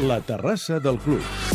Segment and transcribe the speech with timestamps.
[0.00, 1.47] La terrassa del club.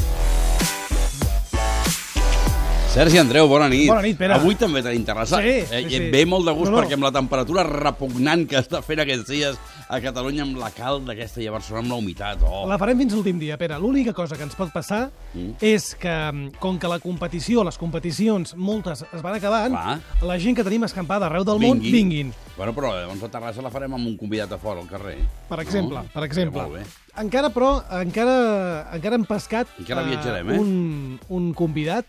[2.93, 3.87] Sergi Andreu, bona nit.
[3.89, 4.35] Bona nit, Pere.
[4.37, 5.39] Avui també tenim terrassa.
[5.41, 6.09] Sí, eh, sí, i sí.
[6.13, 6.83] Ve molt de gust No, no.
[6.83, 9.55] perquè amb la temperatura repugnant que està fent aquests dies
[9.89, 12.43] a Catalunya amb la calda aquesta i a Barcelona amb la humitat.
[12.45, 12.67] Oh.
[12.69, 13.79] La farem fins l'últim dia, Pere.
[13.81, 15.55] L'única cosa que ens pot passar Mm.
[15.59, 16.13] és que,
[16.59, 19.99] com que la competició, les competicions, moltes es van acabant, Clar.
[20.21, 21.91] la gent que tenim escampada arreu del món Vingui.
[21.91, 22.33] vinguin.
[22.55, 25.17] Bueno, però llavors la terrassa la farem amb un convidat a fora al carrer.
[25.49, 26.05] Per exemple, No?
[26.13, 26.61] per exemple.
[26.61, 27.21] Ja.
[27.23, 30.59] Encara, però, encara, encara hem pescat Encara viatjarem, eh?
[30.59, 32.05] un, un convidat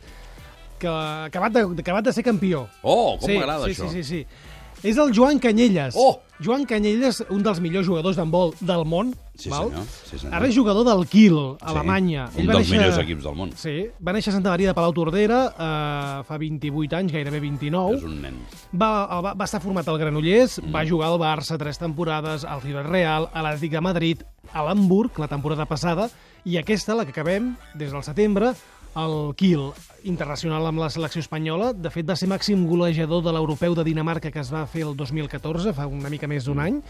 [0.85, 0.97] que
[1.31, 2.67] acabat de, acabat de ser campió.
[2.83, 3.89] Oh, com sí, m'agrada sí, això.
[3.91, 4.53] Sí, sí, sí.
[4.85, 5.97] És el Joan Canyelles.
[5.97, 6.21] Oh!
[6.45, 9.15] Joan Canyelles, un dels millors jugadors d'handbol del món.
[9.39, 9.71] Sí, val?
[9.71, 10.35] senyor, sí, senyor.
[10.37, 12.27] Ara és jugador del Kiel, Sí, Alemanya.
[12.37, 13.55] Un dels millors equips del món.
[13.57, 13.75] Sí,
[14.05, 17.97] va néixer a Santa Maria de Palau-Tordera eh, fa 28 anys, gairebé 29.
[17.97, 18.37] És un nen.
[18.75, 18.91] Va,
[19.25, 20.75] va, va estar format al Granollers, mm.
[20.75, 25.17] va jugar al Barça tres temporades, al River Real, a l'Atlètic de Madrid, a l'Hamburg,
[25.23, 26.11] la temporada passada,
[26.45, 28.53] i aquesta, la que acabem, des del setembre,
[28.97, 29.73] el Kiel,
[30.05, 31.73] internacional amb la selecció espanyola.
[31.73, 34.95] De fet, va ser màxim golejador de l'europeu de Dinamarca que es va fer el
[34.97, 36.81] 2014, fa una mica més d'un any.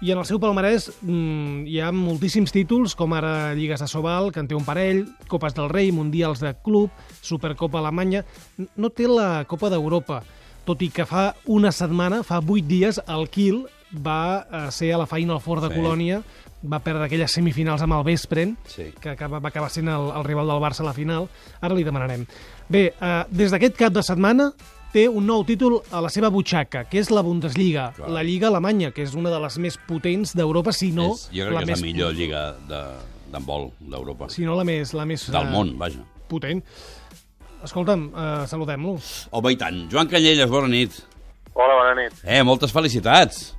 [0.00, 4.30] I en el seu palmarès mm, hi ha moltíssims títols, com ara Lligues de Sobal,
[4.30, 6.90] que en té un parell, Copes del Rei, Mundials de Club,
[7.20, 8.22] Supercopa Alemanya...
[8.78, 10.22] No té la Copa d'Europa,
[10.68, 13.64] tot i que fa una setmana, fa vuit dies, el Kiel
[14.04, 15.80] va eh, ser a la Final Four de Sí.
[15.80, 16.22] Colònia,
[16.62, 18.92] va perdre aquelles semifinals amb el Vespren, Sí.
[19.00, 21.28] que acaba, va acabar sent el, el rival del Barça a la final.
[21.60, 22.26] Ara li demanarem.
[22.68, 24.52] Bé, eh, des d'aquest cap de setmana
[24.92, 28.08] té un nou títol a la seva butxaca, que és la Bundesliga, Clar.
[28.10, 31.44] la Lliga Alemanya, que és una de les més potents d'Europa, si no és, jo
[31.44, 32.84] crec la que és més la millor lliga de-
[33.30, 34.30] d'handbol d'Europa.
[34.30, 36.00] si no la més, la més Del eh, món, vaja.
[36.26, 36.64] potent.
[37.62, 38.98] Escolta'm, eh, saludem-lo.
[39.30, 39.88] Home, i tant.
[39.90, 40.92] Joan Canyelles, bona nit.
[41.54, 42.12] Hola, bona nit.
[42.24, 43.54] Eh, moltes felicitats.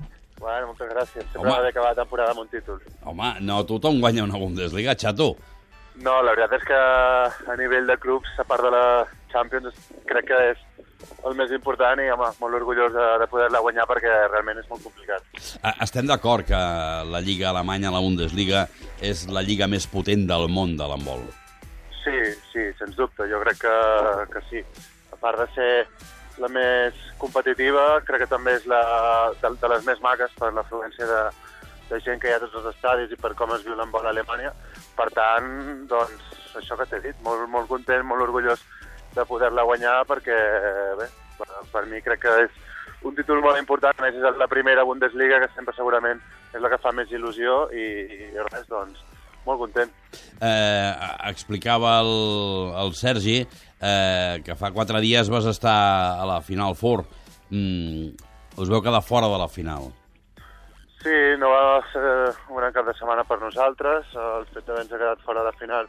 [0.60, 1.24] Bueno, moltes gràcies.
[1.32, 1.52] Sempre Home.
[1.52, 2.82] m'ha d'acabar la temporada amb un títol.
[3.08, 5.36] Home, no tothom guanya una Bundesliga, xato.
[6.04, 6.80] No, la veritat és que
[7.52, 9.72] a nivell de clubs, a part de la Champions,
[10.08, 10.66] crec que és
[11.28, 14.84] el més important i, home, molt orgullós de, de poder-la guanyar perquè realment és molt
[14.84, 15.24] complicat.
[15.80, 16.60] Estem d'acord que
[17.08, 18.68] la Lliga Alemanya, la Bundesliga,
[19.00, 21.24] és la lliga més potent del món de l'handbol.
[22.04, 22.20] Sí,
[22.52, 23.32] sí, sens dubte.
[23.32, 23.76] Jo crec que,
[24.36, 24.64] que sí.
[25.16, 25.72] A part de ser
[26.40, 28.82] la més competitiva, crec que també és la,
[29.42, 31.22] de, de les més maques per l'afluència de,
[31.90, 34.08] de gent que hi ha a tots els estadis i per com es viu l'handbol
[34.08, 34.54] a Alemanya.
[34.98, 35.50] Per tant,
[35.90, 38.64] doncs, això que t'he dit, molt, molt content, molt orgullós
[39.16, 40.40] de poder-la guanyar perquè,
[41.00, 41.08] bé,
[41.40, 42.58] per, per mi crec que és
[43.08, 46.20] un títol molt important, a més és la primera Bundesliga, que sempre segurament
[46.54, 47.86] és la que fa més il·lusió i,
[48.34, 49.02] i res, doncs,
[49.46, 49.92] molt content.
[50.44, 50.92] Eh,
[51.30, 52.14] explicava el,
[52.84, 53.40] el Sergi
[53.82, 57.06] eh, que fa quatre dies vas estar a la Final Four.
[57.50, 58.12] Mm,
[58.60, 59.90] us veu quedar fora de la final.
[61.00, 62.02] Sí, no va ser
[62.50, 64.10] un gran cap de setmana per nosaltres.
[64.16, 65.88] El fet d'haver-nos quedat fora de final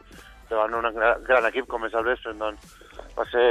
[0.51, 0.87] davant un
[1.27, 2.73] gran, equip com és el Vespre, doncs
[3.15, 3.43] va ser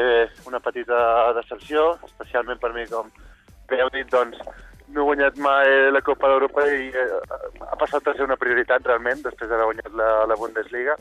[0.48, 0.98] una petita
[1.36, 3.08] decepció, especialment per mi, com
[3.70, 4.40] bé heu dit, doncs
[4.90, 7.06] no he guanyat mai la Copa d'Europa i eh,
[7.62, 10.96] ha passat a ser una prioritat realment després d'haver guanyat la, la Bundesliga.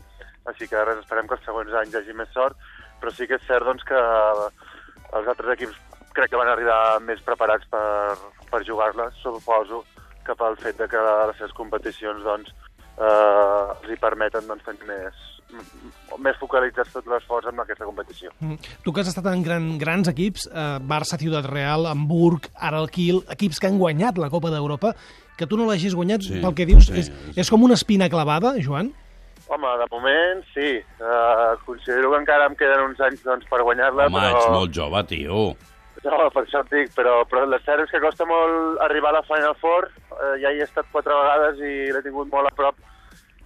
[0.50, 2.56] Així que res, esperem que els següents anys hi hagi més sort,
[3.00, 5.78] però sí que és cert doncs, que els altres equips
[6.16, 8.18] crec que van arribar més preparats per,
[8.50, 9.84] per jugar-la, suposo
[10.26, 12.54] que pel fet de que les seves competicions doncs,
[13.00, 15.22] eh, els hi permeten doncs, fer més,
[16.22, 18.34] més focalitzats tot l'esforç en aquesta competició.
[18.40, 18.60] Mm.
[18.86, 22.92] Tu que has estat en gran, grans equips, eh, Barça, Ciutat Real, Hamburg, ara el
[22.94, 24.94] Kiel, equips que han guanyat la Copa d'Europa,
[25.40, 27.38] que tu no l'hagis guanyat, Sí, pel que dius, sí, és, sí.
[27.40, 28.92] és com una espina clavada, Joan?
[29.50, 30.78] Home, de moment sí.
[31.02, 34.38] Uh, considero que encara em queden uns anys doncs, per guanyar-la, Home, però...
[34.38, 35.44] ets molt jove, tio.
[36.06, 39.18] No, per això et dic, però, però la cert és que costa molt arribar a
[39.18, 39.90] la Final Four.
[40.14, 42.78] Eh, ja hi he estat quatre vegades i l'he tingut molt a prop.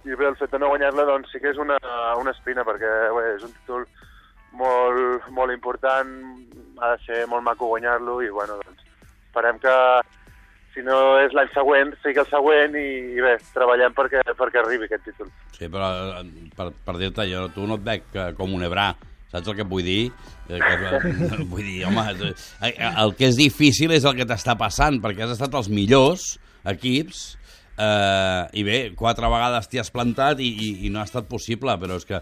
[0.04, 1.78] I bé, el fet de no guanyar-la doncs, sí que és una,
[2.20, 3.86] una espina, perquè bé, és un títol
[4.60, 6.12] molt, molt important,
[6.78, 8.84] ha de ser molt maco guanyar-lo i bueno, doncs,
[9.30, 9.74] esperem que
[10.74, 14.88] si no és l'any següent, sigui el següent i, i bé, treballem perquè, perquè arribi
[14.88, 15.28] aquest títol.
[15.54, 16.24] Sí, però eh,
[16.56, 18.88] per, per dir-te, jo tu no et veig que, com un hebrà,
[19.30, 20.02] saps el que vull dir?
[20.48, 20.98] Eh, Que,
[21.52, 22.02] vull dir, home,
[22.66, 26.34] eh, el que és difícil és el que t'està passant, perquè has estat els millors
[26.74, 27.22] equips
[27.78, 31.78] eh, i bé, quatre vegades t'hi has plantat i, i, i no ha estat possible,
[31.80, 32.20] però és que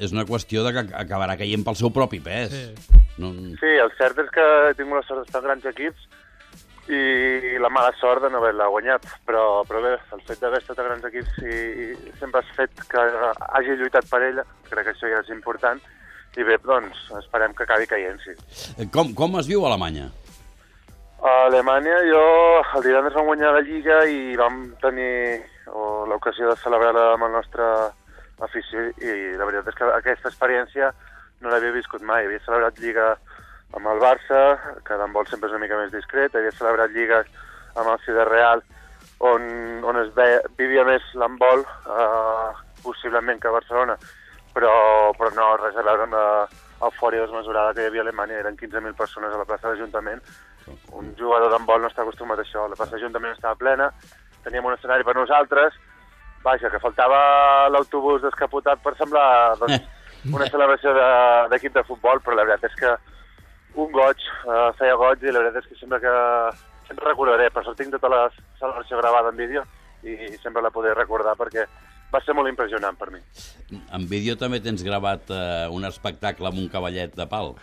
[0.00, 2.52] és una qüestió de que acabarà caient pel seu propi pes.
[2.56, 2.98] Sí.
[3.20, 3.28] No,
[3.60, 6.06] Sí, el cert és que he tingut la sort d'estar en grans equips
[6.90, 10.80] i la mala sort de no haver-la guanyat, però, però bé, el fet d'haver estat
[10.82, 13.04] a grans equips i, i sempre has fet que
[13.54, 15.78] hagi lluitat per ella, crec que això ja és important,
[16.34, 18.34] i bé, doncs, esperem que acabi caient, sí.
[18.78, 20.08] Eh, Com, com es viu a Alemanya?
[21.22, 22.22] A Alemanya jo
[22.74, 25.38] el divendres vam guanyar la Lliga i vam tenir
[26.10, 27.68] l'ocasió de celebrar-la amb el nostre
[28.42, 30.90] afició i la veritat és que aquesta experiència
[31.42, 32.26] no l'havia viscut mai.
[32.26, 33.12] Havia celebrat Lliga
[33.76, 34.40] amb el Barça,
[34.84, 37.22] que l'handbol sempre és una mica més discret, havia celebrat Lliga
[37.76, 38.62] amb el Ciudad Real,
[39.24, 39.46] on,
[39.88, 42.50] on es veia, vivia més l'handbol, eh,
[42.82, 43.96] possiblement que a Barcelona,
[44.52, 44.72] però,
[45.16, 48.40] però no res a veure amb l'eufòria desmesurada que hi havia a Alemanya.
[48.42, 50.20] Eren 15.000 persones a la plaça d'Ajuntament.
[50.98, 52.66] Un jugador d'handbol no està acostumat a això.
[52.68, 53.88] La plaça d'Ajuntament estava plena,
[54.44, 55.78] teníem un escenari per nosaltres,
[56.42, 59.80] vaja, que faltava l'autobús descapotat per semblar doncs,
[60.36, 62.92] una celebració de- d'equip de, de futbol, però la veritat és que
[63.84, 66.14] un goig, eh, feia goig i la veritat és que sempre que
[66.88, 68.26] sempre recordaré, per sort tinc tota la
[68.60, 69.64] celebració gravada en vídeo
[70.02, 71.66] i sempre la podré recordar perquè
[72.12, 73.20] va ser molt impressionant per mi.
[73.94, 77.54] En vídeo també tens gravat eh, un espectacle amb un cavallet de pal.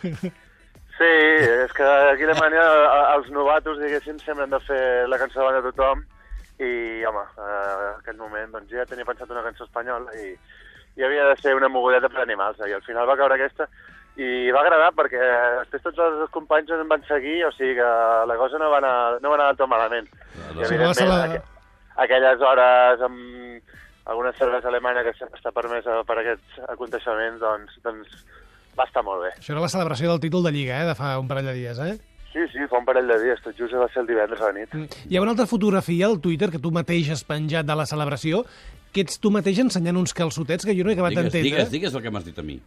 [0.99, 1.11] Sí,
[1.63, 5.39] és que aquí a Alemanya eh, els novatos, diguéssim, sempre han de fer la cançó
[5.39, 6.01] davant de tothom
[6.59, 6.71] i,
[7.07, 10.33] home, eh, en aquell moment doncs, ja tenia pensat una cançó espanyola i,
[10.99, 13.69] i havia de ser una mogudeta per animals, eh, i al final va caure aquesta
[14.19, 15.19] i va agradar perquè
[15.63, 17.89] després tots els companys em van seguir, o sigui que
[18.27, 20.09] la cosa no va anar, no va anar del tot malament.
[20.09, 21.39] I, Sí, va ser la- aqu
[22.03, 23.63] aquelles hores amb
[24.09, 28.07] alguna cervesa alemanya que està permesa per aquests aconteixements, doncs, doncs
[28.79, 29.31] va estar molt bé.
[29.37, 31.77] Això era la celebració del títol de Lliga, eh, de fa un parell de dies,
[31.79, 31.97] eh?
[32.33, 34.59] Sí, sí, fa un parell de dies, tot just va ser el divendres a la
[34.59, 34.75] nit.
[35.09, 38.43] Hi ha una altra fotografia al Twitter que tu mateix has penjat de la celebració,
[38.93, 41.49] que ets tu mateix ensenyant uns calçotets que jo no he acabat Digues, d'entendre.
[41.49, 42.59] digues, digues el que m'has dit a mi.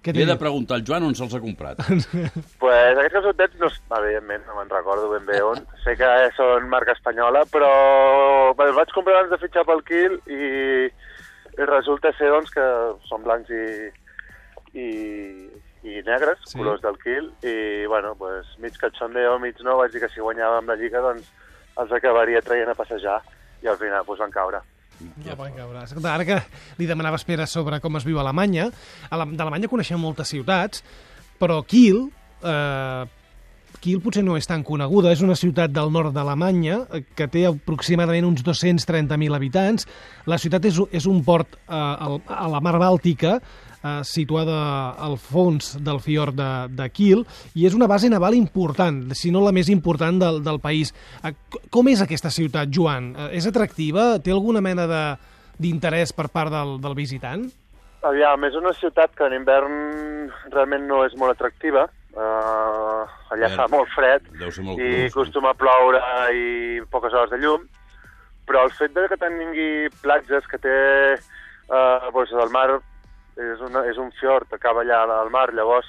[0.00, 1.80] Què Li he de preguntar al Joan on se'ls ha comprat.
[2.62, 3.68] pues aquests calçotets, no,
[3.98, 5.60] evidentment, no me'n recordo ben bé on.
[5.84, 6.08] Sé que
[6.38, 7.68] són marca espanyola, però
[8.54, 10.88] els vaig comprar abans de fitxar pel Kiel i,
[11.58, 12.64] i resulta ser doncs, que
[13.10, 13.66] són blancs i,
[14.72, 14.88] i,
[15.84, 16.56] i negres, Sí.
[16.56, 20.72] colors del Kiel, i bueno, pues, mig cachondeo, mig no, vaig dir que si guanyàvem
[20.72, 21.28] la Lliga doncs
[21.80, 23.20] els acabaria traient a passejar
[23.60, 24.64] i al final pues, van caure.
[25.00, 25.84] No caure.
[25.84, 26.40] Escolta, ara que
[26.78, 28.68] li demanaves Pere sobre com es viu a Alemanya,
[29.10, 30.84] d'Alemanya coneixem moltes ciutats,
[31.40, 32.06] però Kiel,
[32.44, 33.04] eh,
[33.80, 37.46] Kiel potser no és tan coneguda, és una ciutat del nord d'Alemanya eh, que té
[37.48, 39.86] aproximadament uns 230.000 habitants.
[40.26, 43.38] La ciutat és, és un port eh, a la mar Bàltica,
[43.80, 44.58] eh, situada
[44.98, 47.24] al fons del fiord de, de Kiel,
[47.54, 50.92] i és una base naval important, si no la més important del, del país.
[51.24, 51.32] Eh,
[51.70, 53.14] Com és aquesta ciutat, Joan?
[53.16, 54.18] Eh, És atractiva?
[54.20, 54.86] Té alguna mena
[55.60, 57.48] d'interès per part del, del visitant?
[58.02, 59.74] Aviam, és una ciutat que en hivern
[60.52, 61.86] realment no és molt atractiva.
[62.10, 63.54] Uh, allà Verd.
[63.54, 65.04] fa molt fred molt i cru, sí.
[65.06, 66.00] acostuma a ploure
[66.34, 67.68] i poques hores de llum,
[68.50, 69.68] però el fet de que tingui
[70.02, 70.74] platges que té
[71.14, 75.86] uh, doncs el mar és, una, és un fiord, acaba allà al mar, llavors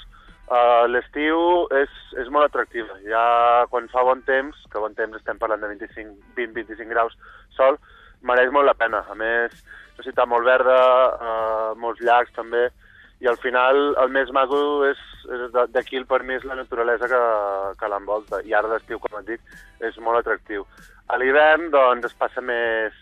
[0.51, 1.91] uh, l'estiu és,
[2.21, 2.99] és molt atractiva.
[3.07, 7.17] Ja quan fa bon temps, que bon temps estem parlant de 20-25 graus
[7.57, 7.79] sol,
[8.21, 9.03] mereix molt la pena.
[9.09, 10.77] A més, és una ciutat molt verda,
[11.17, 12.67] uh, molts llacs també,
[13.21, 15.01] i al final el més maco és,
[15.73, 17.21] d'aquí per mi és la naturalesa que,
[17.79, 20.65] que l'envolta i ara l'estiu, com et dic, és molt atractiu.
[21.11, 22.93] A l'hivern, doncs, es passa més,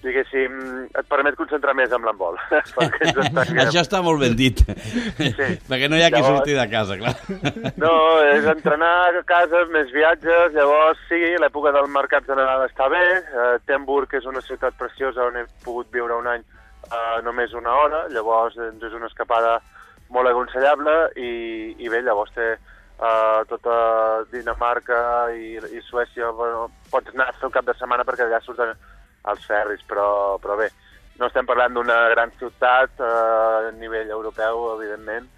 [0.00, 0.54] diguéssim,
[0.96, 3.58] et permet concentrar més amb estanquem.
[3.66, 4.62] Això està molt ben dit.
[5.70, 7.16] Perquè no hi ha qui Llavors- surti de casa, clar.
[7.82, 7.92] No,
[8.30, 13.04] és entrenar a casa, més viatges, llavors sí, l'època del mercat de Nadal està bé,
[13.20, 16.46] eh, Temburg és una ciutat preciosa on he pogut viure un any
[16.88, 19.58] eh, només una hora, llavors doncs, és una escapada
[20.10, 21.32] molt aconsellable i,
[21.78, 23.74] i bé, llavors té eh, tota
[24.32, 25.00] Dinamarca
[25.34, 28.74] i, i Suècia, bueno, pots anar a fer un cap de setmana perquè allà surten
[29.30, 30.70] els ferris, però, però bé,
[31.20, 35.28] no estem parlant d'una gran ciutat eh, a nivell europeu, evidentment,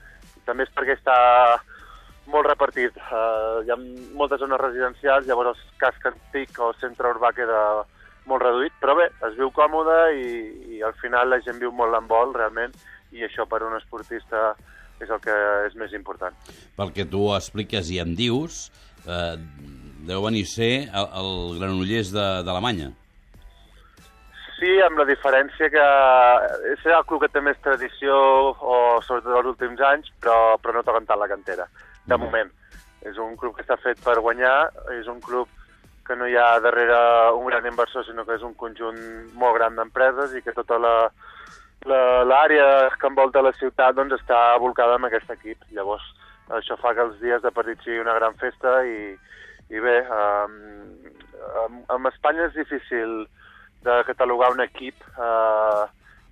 [0.46, 1.18] també és perquè està
[2.30, 2.94] molt repartit.
[3.10, 3.78] Uh, hi ha
[4.18, 7.82] moltes zones residencials, llavors el casc antic o el centre urbà queda
[8.30, 10.28] molt reduït, però bé, es viu còmode i,
[10.76, 12.74] i al final la gent viu molt l'embol, realment,
[13.12, 14.54] i això per un esportista
[15.02, 15.34] és el que
[15.66, 16.34] és més important.
[16.76, 18.70] Pel que tu expliques i em dius,
[19.06, 19.36] eh,
[20.06, 22.92] deu venir a ser el, el Granollers d'Alemanya.
[24.62, 25.84] Sí, amb la diferència que
[26.70, 28.14] és el club que té més tradició,
[28.54, 31.66] o sobretot els últims anys, però, però no toquen tant la cantera,
[32.06, 32.20] de Mhm.
[32.22, 32.52] moment.
[33.02, 35.48] És un club que està fet per guanyar, és un club
[36.06, 39.74] que no hi ha darrere un gran inversor, sinó que és un conjunt molt gran
[39.74, 41.10] d'empreses i que tota la-
[41.86, 45.62] l'àrea que envolta la ciutat doncs, està volcada amb aquest equip.
[45.74, 46.04] Llavors,
[46.58, 49.14] això fa que els dies de partit sigui una gran festa i,
[49.72, 50.54] i bé, um,
[51.64, 53.24] amb, amb Espanya és difícil
[53.82, 55.88] de catalogar un equip uh,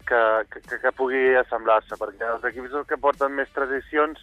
[0.07, 0.23] que,
[0.55, 4.23] que, que pugui assemblar-se, perquè els equips que porten més tradicions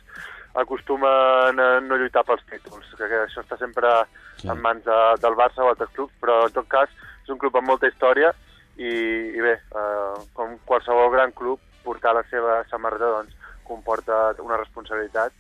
[0.58, 3.92] acostumen a no lluitar pels títols, que, que això està sempre
[4.40, 4.48] sí.
[4.50, 6.90] en mans de, del Barça o altres clubs, però en tot cas
[7.24, 8.32] és un club amb molta història
[8.78, 8.92] i,
[9.34, 13.34] i bé, uh, com qualsevol gran club portar la seva samarreta doncs,
[13.68, 15.34] comporta una responsabilitat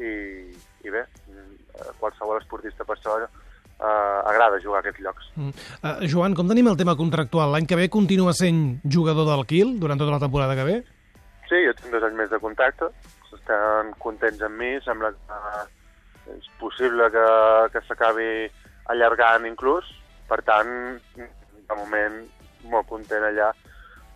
[0.00, 0.10] i,
[0.84, 3.16] i bé, mm, qualsevol esportista per això
[3.80, 5.28] eh, agrada jugar a aquests llocs.
[5.36, 5.52] Mm.
[5.80, 7.52] Uh, Joan, com tenim el tema contractual?
[7.54, 10.78] L'any que ve continua sent jugador del Quil durant tota la temporada que ve?
[11.48, 12.90] Sí, jo tinc dos anys més de contacte,
[13.34, 17.24] estan contents amb mi, sembla que és possible que,
[17.72, 18.28] que s'acabi
[18.92, 19.88] allargant inclús,
[20.30, 20.70] per tant,
[21.16, 22.20] de moment,
[22.68, 23.50] molt content allà.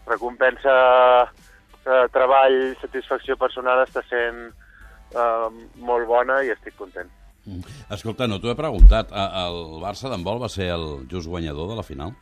[0.09, 0.75] Recompensa
[1.85, 7.11] de treball, satisfacció personal està sent eh, molt bona i estic content.
[7.45, 7.65] Mm.
[7.93, 9.13] Escolta, no t'ho he preguntat.
[9.13, 12.15] El Barça d'handbol va ser el just guanyador de la final?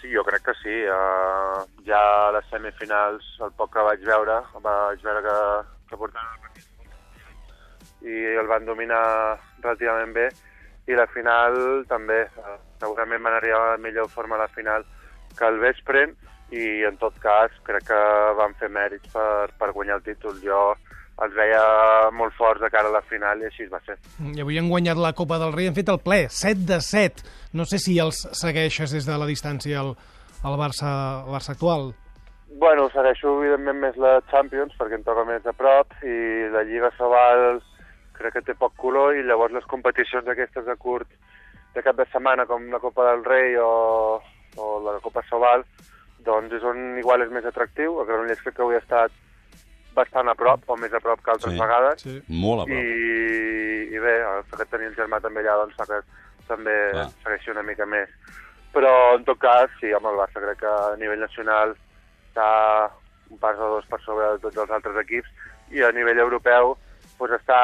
[0.00, 0.76] Sí, jo crec que sí.
[0.90, 5.36] Uh, ja a les semifinals, el poc que vaig veure, vaig veure que,
[5.90, 6.72] que portaven el partit
[8.06, 10.26] i el van dominar relativament bé
[10.86, 12.20] i la final també.
[12.80, 14.84] Segurament van arribar la millor forma a la final
[15.36, 16.06] que el vespre
[16.54, 18.02] i en tot cas crec que
[18.38, 20.38] van fer mèrits per, per guanyar el títol.
[20.44, 20.60] Jo
[21.24, 21.60] els veia
[22.12, 23.96] molt forts de cara a la final i així va ser.
[24.36, 27.24] I avui han guanyat la Copa del Rei, han fet el ple, 7 de 7.
[27.56, 29.94] No sé si els segueixes des de la distància el,
[30.44, 30.90] el, Barça,
[31.24, 31.94] el Barça actual.
[32.60, 36.18] Bueno, segueixo evidentment més la Champions perquè em toca més a prop i
[36.52, 37.58] la Lliga Sobal
[38.16, 41.08] crec que té poc color i llavors les competicions aquestes de curt
[41.76, 44.20] de cap de setmana com la Copa del Rei o,
[44.56, 45.64] o la Copa Sobal
[46.26, 48.00] doncs és on igual és més atractiu.
[48.00, 49.12] El Granollers crec que avui ha estat
[49.96, 51.60] bastant a prop, o més a prop que altres Sí.
[51.60, 52.02] vegades.
[52.02, 52.16] Sí.
[52.28, 52.76] Molt a prop.
[52.76, 56.00] I, i bé, el fet que tenir el germà també allà doncs, fa que
[56.48, 57.06] també Clar.
[57.22, 58.10] segueixi una mica més.
[58.74, 61.72] Però, en tot cas, sí, amb el Barça crec que a nivell nacional
[62.28, 62.90] està
[63.30, 65.30] un pas o dos per sobre de tots els altres equips
[65.72, 66.76] i a nivell europeu
[67.18, 67.60] doncs, està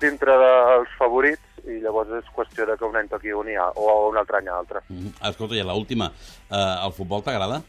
[0.00, 3.68] dintre dels favorits i llavors és qüestió de que un any toqui un i a,
[3.74, 4.80] o un altre any a altre.
[4.88, 5.12] Mm.
[5.30, 6.10] Escolta, i l'última.
[6.48, 7.60] Uh, el futbol t'agrada?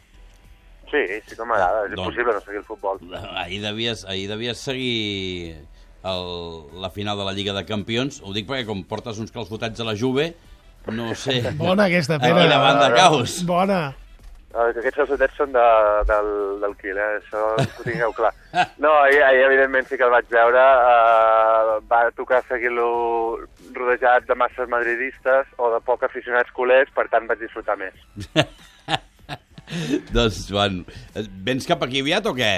[0.91, 2.99] Sí, sí que m'agrada, és Doncs- impossible no seguir el futbol.
[3.39, 5.55] Ahir devies, ahir devies seguir
[6.03, 8.19] el, la final de la Lliga de Campions.
[8.25, 10.33] Ho dic perquè com portes uns calfotats a la Juve,
[10.91, 12.41] no sé Bona aquesta, a Pere.
[12.43, 13.39] quina banda caus.
[13.47, 13.81] Bona.
[14.51, 15.65] Eh, que aquests calçotets són de,
[16.09, 16.29] del,
[16.59, 17.21] del Quil, eh?
[17.21, 18.33] això ho tingueu clar.
[18.83, 22.89] No, ahir, ahir evidentment sí que el vaig veure, uh, va tocar seguir-lo
[23.77, 27.95] rodejat de masses madridistes o de poc aficionats culers, per tant vaig disfrutar més.
[30.17, 30.83] doncs, Joan,
[31.15, 32.53] eh, vens cap aquí aviat o què?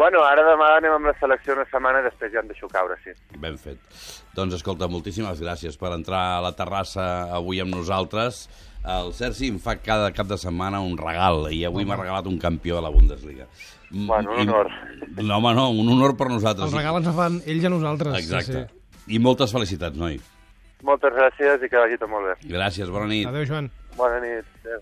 [0.00, 2.96] Bueno, ara demà anem amb la selecció una setmana i després ja em deixo caure,
[3.04, 3.12] sí.
[3.36, 3.84] Ben fet.
[4.32, 8.46] Doncs escolta, moltíssimes gràcies per entrar a la terrassa avui amb nosaltres.
[8.84, 12.38] El Sergi em fa cada cap de setmana un regal i avui m'ha regalat un
[12.42, 13.46] campió de la Bundesliga.
[13.90, 14.70] Bueno, un i- honor.
[15.22, 16.66] No, home, no, un honor per nosaltres.
[16.72, 18.18] El regal ens el fan ells a nosaltres.
[18.18, 18.66] Exacte.
[19.06, 20.18] Sí, I moltes felicitats, noi.
[20.82, 22.48] Moltes gràcies i que vagi tot molt bé.
[22.50, 23.22] Gràcies, bona nit.
[23.22, 23.28] sí.
[23.28, 23.70] Adéu, Joan.
[23.96, 24.44] Bona nit.
[24.64, 24.80] Adéu.